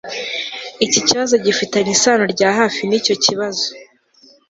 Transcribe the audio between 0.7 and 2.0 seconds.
iki kibazo gifitanye